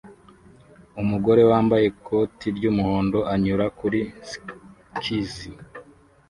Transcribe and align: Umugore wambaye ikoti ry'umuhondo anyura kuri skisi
Umugore 1.01 1.41
wambaye 1.51 1.85
ikoti 1.91 2.47
ry'umuhondo 2.57 3.19
anyura 3.33 3.65
kuri 3.79 3.99
skisi 4.29 5.49